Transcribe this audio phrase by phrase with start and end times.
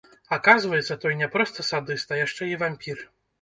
[0.35, 3.07] Аказваецца, той не проста садыст, а яшчэ і вампір.